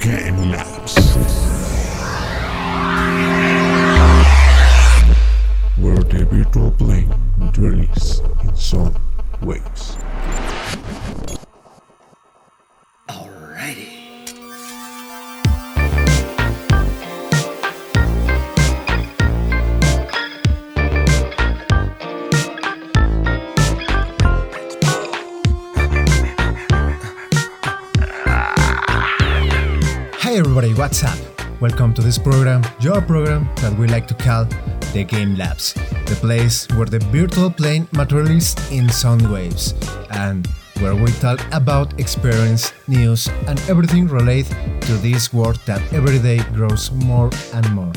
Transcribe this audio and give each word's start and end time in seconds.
getting 0.00 0.50
laps. 0.50 1.39
What's 30.80 31.04
up? 31.04 31.18
Welcome 31.60 31.92
to 31.92 32.00
this 32.00 32.16
program, 32.16 32.64
your 32.80 33.02
program 33.02 33.46
that 33.56 33.78
we 33.78 33.86
like 33.86 34.08
to 34.08 34.14
call 34.14 34.46
the 34.94 35.04
Game 35.04 35.36
Labs, 35.36 35.74
the 36.06 36.16
place 36.22 36.66
where 36.68 36.86
the 36.86 37.00
virtual 37.12 37.50
plane 37.50 37.86
materializes 37.92 38.56
in 38.72 38.88
sound 38.88 39.30
waves, 39.30 39.74
and 40.12 40.46
where 40.78 40.94
we 40.94 41.12
talk 41.20 41.38
about 41.52 42.00
experience, 42.00 42.72
news, 42.88 43.28
and 43.46 43.60
everything 43.68 44.08
related 44.08 44.56
to 44.80 44.92
this 45.04 45.34
world 45.34 45.60
that 45.66 45.82
every 45.92 46.18
day 46.18 46.38
grows 46.54 46.90
more 46.92 47.28
and 47.52 47.70
more. 47.74 47.92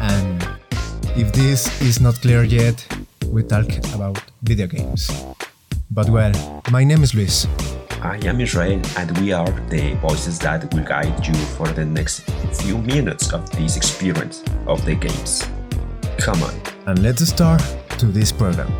And 0.00 0.48
if 1.14 1.34
this 1.34 1.68
is 1.82 2.00
not 2.00 2.14
clear 2.14 2.44
yet, 2.44 2.80
we 3.26 3.42
talk 3.42 3.68
about 3.94 4.22
video 4.42 4.68
games. 4.68 5.10
But 5.90 6.08
well, 6.08 6.62
my 6.70 6.82
name 6.82 7.02
is 7.02 7.14
Luis, 7.14 7.46
I 8.04 8.18
am 8.26 8.40
Israel, 8.40 8.82
and 8.96 9.16
we 9.18 9.30
are 9.32 9.48
the 9.70 9.94
voices 10.02 10.36
that 10.40 10.74
will 10.74 10.82
guide 10.82 11.24
you 11.24 11.34
for 11.56 11.68
the 11.68 11.84
next 11.84 12.28
few 12.60 12.76
minutes 12.78 13.32
of 13.32 13.48
this 13.50 13.76
experience 13.76 14.42
of 14.66 14.84
the 14.84 14.96
games. 14.96 15.48
Come 16.18 16.42
on. 16.42 16.54
and 16.86 17.00
let's 17.00 17.24
start 17.28 17.62
to 17.98 18.06
this 18.06 18.32
program. 18.32 18.72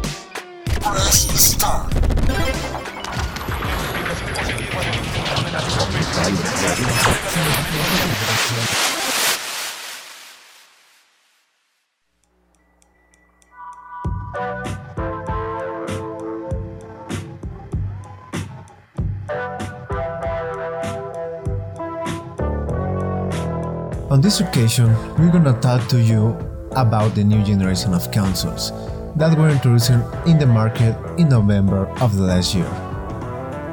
On 24.12 24.20
this 24.20 24.40
occasion, 24.40 24.92
we're 25.16 25.32
gonna 25.32 25.58
talk 25.60 25.88
to 25.88 25.98
you 25.98 26.36
about 26.72 27.14
the 27.14 27.24
new 27.24 27.42
generation 27.42 27.94
of 27.94 28.10
consoles 28.10 28.70
that 29.16 29.38
were 29.38 29.48
introduced 29.48 29.88
in 30.26 30.36
the 30.36 30.44
market 30.44 30.94
in 31.16 31.30
November 31.30 31.88
of 31.98 32.14
the 32.18 32.22
last 32.22 32.54
year. 32.54 32.68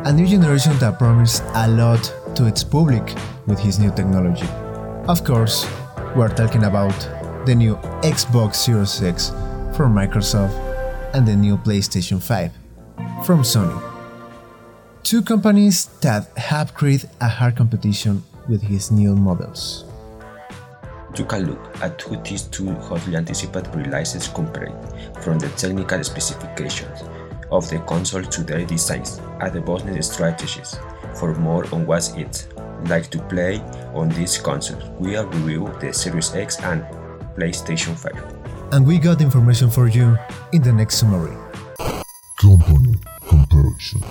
A 0.05 0.13
new 0.13 0.25
generation 0.25 0.77
that 0.79 0.97
promised 0.97 1.43
a 1.55 1.67
lot 1.67 1.99
to 2.35 2.45
its 2.45 2.63
public 2.63 3.03
with 3.47 3.59
his 3.59 3.79
new 3.79 3.91
technology. 3.91 4.47
Of 5.09 5.25
course, 5.25 5.67
we're 6.15 6.33
talking 6.33 6.63
about 6.63 6.95
the 7.45 7.53
new 7.53 7.75
Xbox 7.99 8.55
Series 8.55 9.03
X 9.03 9.31
from 9.75 9.93
Microsoft 9.93 10.55
and 11.13 11.27
the 11.27 11.35
new 11.35 11.57
PlayStation 11.57 12.23
5 12.23 12.53
from 13.25 13.43
Sony. 13.43 13.77
Two 15.03 15.21
companies 15.21 15.87
that 15.99 16.31
have 16.37 16.73
created 16.75 17.09
a 17.19 17.27
hard 17.27 17.57
competition 17.57 18.23
with 18.47 18.61
his 18.61 18.89
new 18.89 19.17
models. 19.17 19.83
Took 21.13 21.33
a 21.33 21.37
look 21.37 21.81
at 21.81 22.01
who 22.01 22.17
these 22.21 22.43
two 22.43 22.71
hotly 22.75 23.15
anticipated 23.15 23.75
releases 23.75 24.27
compared 24.27 24.73
from 25.21 25.39
the 25.39 25.49
technical 25.49 26.03
specifications 26.03 27.01
of 27.51 27.69
the 27.69 27.79
console 27.79 28.23
to 28.23 28.43
their 28.43 28.65
designs 28.65 29.19
and 29.41 29.53
the 29.53 29.61
business 29.61 30.11
strategies. 30.11 30.77
For 31.15 31.33
more 31.35 31.65
on 31.73 31.85
what 31.85 32.11
it's 32.15 32.47
like 32.85 33.09
to 33.09 33.19
play 33.23 33.59
on 33.93 34.09
these 34.09 34.37
consoles, 34.37 34.83
we'll 34.99 35.25
review 35.27 35.71
the 35.81 35.91
Series 35.93 36.33
X 36.35 36.59
and 36.61 36.83
PlayStation 37.35 37.95
5. 37.97 38.73
And 38.73 38.85
we 38.85 38.99
got 38.99 39.21
information 39.21 39.69
for 39.69 39.87
you 39.87 40.17
in 40.53 40.61
the 40.61 40.71
next 40.71 40.97
summary. 40.97 41.35
Company 42.39 42.95
comparison. 43.27 44.03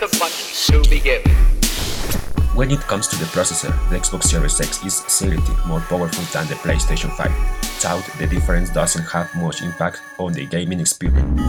The 0.00 0.08
button 0.18 0.82
to 0.82 0.90
begin. 0.90 1.22
When 2.54 2.70
it 2.70 2.80
comes 2.80 3.06
to 3.08 3.16
the 3.16 3.26
processor, 3.26 3.70
the 3.88 3.96
Xbox 3.96 4.24
Series 4.24 4.60
X 4.60 4.84
is 4.84 4.96
slightly 4.96 5.54
more 5.66 5.80
powerful 5.80 6.24
than 6.32 6.48
the 6.48 6.54
PlayStation 6.56 7.14
5, 7.16 7.30
though 7.82 8.02
the 8.18 8.26
difference 8.26 8.70
doesn't 8.70 9.04
have 9.04 9.32
much 9.36 9.62
impact 9.62 10.00
on 10.18 10.32
the 10.32 10.46
gaming 10.46 10.80
experience. 10.80 11.40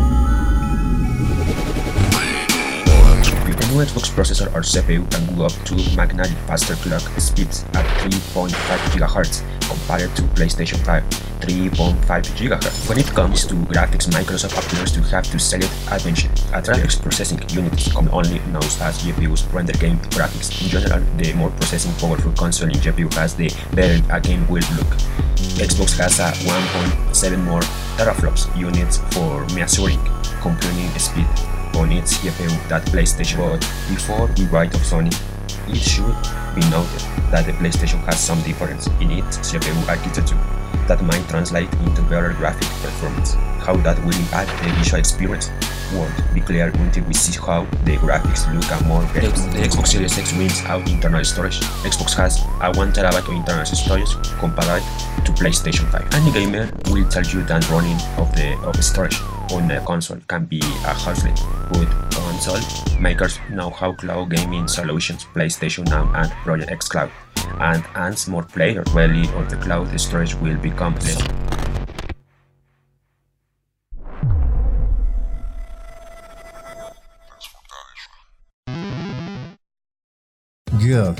The 3.57 3.73
new 3.73 3.83
Xbox 3.83 4.11
processor 4.13 4.53
or 4.53 4.61
CPU 4.61 5.09
can 5.09 5.35
go 5.35 5.45
up 5.45 5.53
to 5.65 5.75
magnetic 5.95 6.37
faster 6.45 6.75
clock 6.75 7.01
speeds 7.19 7.63
at 7.73 7.85
3.5 8.05 8.49
GHz 8.93 9.56
compared 9.67 10.15
to 10.15 10.21
PlayStation 10.35 10.77
5 10.85 11.03
3.5 11.39 11.95
GHz. 12.37 12.89
When 12.89 12.99
it 12.99 13.05
comes 13.07 13.45
to 13.45 13.53
graphics, 13.53 14.07
Microsoft 14.09 14.57
appears 14.57 14.91
to 14.93 15.01
have 15.13 15.29
to 15.31 15.37
select 15.39 15.71
attention. 15.91 16.31
A 16.53 16.61
graphics 16.61 16.99
processing 16.99 17.39
unit 17.49 17.73
commonly 17.93 18.39
known 18.51 18.63
as 18.63 19.03
GPUs 19.03 19.51
render 19.53 19.73
game 19.73 19.99
graphics. 20.15 20.49
In 20.63 20.69
general, 20.69 21.03
the 21.17 21.33
more 21.33 21.51
processing 21.51 21.93
powerful 21.95 22.31
console 22.33 22.69
in 22.69 22.75
GPU 22.75 23.13
has 23.13 23.35
the 23.35 23.49
better 23.73 24.01
a 24.11 24.19
game 24.19 24.47
will 24.47 24.65
look. 24.75 24.91
Xbox 25.61 25.97
has 25.97 26.19
a 26.19 26.31
1.7 26.47 27.43
more 27.43 27.61
teraflops 27.97 28.45
units 28.57 28.97
for 29.13 29.45
measuring 29.55 29.99
computing 30.41 30.89
speed 30.97 31.27
on 31.75 31.91
its 31.91 32.17
GPU 32.17 32.69
that 32.69 32.83
PlayStation. 32.87 33.37
But 33.37 33.61
before 33.89 34.27
we 34.37 34.45
write 34.45 34.73
of 34.73 34.81
Sony, 34.81 35.13
it 35.69 35.77
should 35.77 36.15
be 36.55 36.61
noted 36.69 37.01
that 37.31 37.45
the 37.45 37.53
PlayStation 37.53 37.99
has 38.05 38.19
some 38.19 38.41
difference 38.41 38.87
in 39.01 39.11
its 39.11 39.37
GPU 39.39 39.87
architecture 39.87 40.37
that 40.87 41.01
might 41.03 41.27
translate 41.27 41.71
into 41.85 42.01
better 42.03 42.33
graphic 42.33 42.67
performance. 42.81 43.33
How 43.59 43.75
that 43.77 43.99
will 44.05 44.15
impact 44.15 44.49
the 44.63 44.69
visual 44.73 44.99
experience 44.99 45.49
won't 45.93 46.33
be 46.33 46.41
clear 46.41 46.67
until 46.67 47.03
we 47.05 47.13
see 47.13 47.37
how 47.39 47.63
the 47.83 47.95
graphics 47.97 48.51
look 48.53 48.69
and 48.71 48.85
more 48.87 49.01
the, 49.13 49.21
the 49.21 49.67
Xbox 49.67 49.87
Series 49.87 50.17
X 50.17 50.33
wins 50.33 50.61
out 50.63 50.87
internal 50.89 51.23
storage. 51.23 51.59
Xbox 51.83 52.15
has 52.15 52.39
a 52.61 52.71
1TB 52.71 53.17
of 53.17 53.29
internal 53.29 53.65
storage 53.65 54.11
compared 54.39 54.83
to 55.25 55.31
PlayStation 55.33 55.89
5. 55.91 56.13
Any 56.13 56.31
gamer 56.31 56.69
will 56.89 57.07
tell 57.09 57.25
you 57.25 57.43
that 57.43 57.69
running 57.69 57.97
of 58.17 58.33
the 58.35 58.57
of 58.63 58.83
storage 58.83 59.19
on 59.51 59.69
a 59.71 59.81
console 59.85 60.19
can 60.27 60.45
be 60.45 60.59
a 60.59 60.93
hassle, 60.93 61.31
but 61.71 62.06
console 62.47 62.99
makers 62.99 63.39
know 63.49 63.69
how 63.69 63.93
cloud 63.93 64.29
gaming 64.29 64.67
solutions 64.67 65.25
PlayStation 65.33 65.85
Now 65.89 66.11
and 66.15 66.31
Project 66.43 66.71
xCloud, 66.71 67.11
and 67.59 67.83
as 67.95 68.27
more 68.27 68.43
players 68.43 68.87
rely 68.93 69.27
on 69.35 69.47
the 69.47 69.57
cloud, 69.57 69.99
storage 69.99 70.35
will 70.35 70.57
be 70.57 70.71
less. 70.71 71.17
Good. 80.79 81.19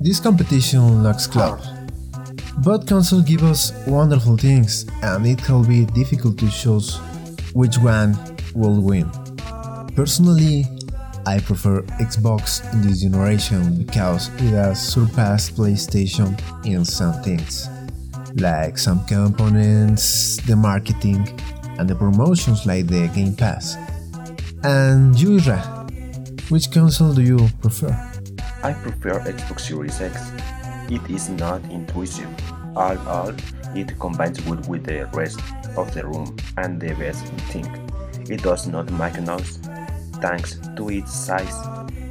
This 0.00 0.20
competition 0.20 1.02
looks 1.02 1.26
close. 1.26 1.66
But 2.58 2.86
console 2.86 3.22
give 3.22 3.42
us 3.42 3.72
wonderful 3.86 4.36
things 4.36 4.84
and 5.02 5.26
it 5.26 5.48
will 5.48 5.64
be 5.64 5.86
difficult 5.86 6.36
to 6.38 6.50
choose 6.50 6.98
which 7.54 7.78
one 7.78 8.18
will 8.54 8.82
win. 8.82 9.08
Personally, 9.98 10.64
I 11.26 11.40
prefer 11.40 11.82
Xbox 11.98 12.62
in 12.72 12.82
this 12.82 13.02
generation 13.02 13.82
because 13.82 14.28
it 14.34 14.54
has 14.54 14.78
surpassed 14.78 15.56
PlayStation 15.56 16.38
in 16.64 16.84
some 16.84 17.20
things, 17.24 17.68
like 18.36 18.78
some 18.78 19.04
components, 19.06 20.36
the 20.46 20.54
marketing, 20.54 21.26
and 21.80 21.90
the 21.90 21.96
promotions 21.96 22.64
like 22.64 22.86
the 22.86 23.08
Game 23.08 23.34
Pass. 23.34 23.74
And 24.62 25.18
you, 25.18 25.40
Ira, 25.40 25.58
which 26.48 26.70
console 26.70 27.12
do 27.12 27.22
you 27.22 27.48
prefer? 27.60 27.90
I 28.62 28.74
prefer 28.74 29.18
Xbox 29.26 29.62
Series 29.62 30.00
X. 30.00 30.30
It 30.88 31.02
is 31.10 31.28
not 31.28 31.60
intrusive. 31.72 32.30
All 32.76 32.96
all, 33.08 33.34
it 33.74 33.98
combines 33.98 34.40
well 34.46 34.62
with 34.68 34.84
the 34.84 35.10
rest 35.12 35.40
of 35.76 35.92
the 35.92 36.06
room 36.06 36.36
and 36.56 36.80
the 36.80 36.94
best 36.94 37.26
thing. 37.50 37.66
It 38.30 38.44
does 38.44 38.68
not 38.68 38.92
make 38.92 39.20
noise 39.20 39.58
thanks 40.20 40.58
to 40.76 40.90
its 40.90 41.12
size. 41.12 41.56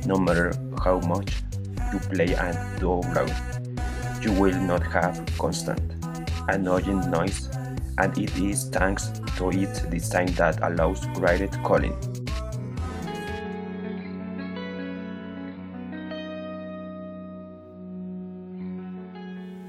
No 0.06 0.18
matter 0.18 0.54
how 0.84 1.00
much 1.00 1.32
you 1.94 2.00
play 2.00 2.34
and 2.36 2.58
download, 2.80 3.34
you 4.24 4.32
will 4.34 4.60
not 4.62 4.84
have 4.84 5.24
constant, 5.38 5.82
annoying 6.48 7.10
noise 7.12 7.50
and 7.98 8.18
it 8.18 8.36
is 8.38 8.70
thanks 8.70 9.10
to 9.38 9.50
its 9.50 9.82
design 9.82 10.28
that 10.34 10.60
allows 10.62 11.06
graded 11.14 11.52
calling. 11.64 11.96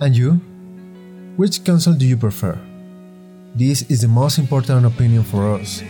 And 0.00 0.17
you? 0.17 0.40
Which 1.37 1.64
console 1.64 1.94
do 1.94 2.06
you 2.06 2.17
prefer? 2.17 2.58
This 3.55 3.82
is 3.90 4.02
the 4.02 4.08
most 4.08 4.38
important 4.38 4.87
opinion 4.87 5.25
for 5.25 5.55
us, 5.55 5.82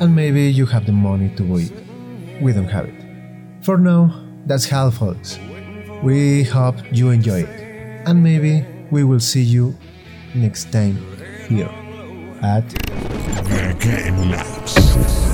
and 0.00 0.14
maybe 0.14 0.42
you 0.42 0.66
have 0.66 0.86
the 0.86 0.92
money 0.92 1.30
to 1.36 1.42
buy 1.42 1.60
it. 1.62 1.85
We 2.40 2.52
don't 2.52 2.68
have 2.68 2.86
it. 2.86 2.94
For 3.62 3.78
now, 3.78 4.12
that's 4.46 4.66
how 4.68 4.90
folks. 4.90 5.38
We 6.02 6.44
hope 6.44 6.76
you 6.92 7.10
enjoy 7.10 7.40
it, 7.44 7.48
and 8.06 8.22
maybe 8.22 8.64
we 8.90 9.02
will 9.04 9.20
see 9.20 9.42
you 9.42 9.74
next 10.34 10.70
time 10.70 10.96
here 11.48 11.70
at 12.42 12.64
Mankind 13.48 14.30
Labs. 14.30 15.25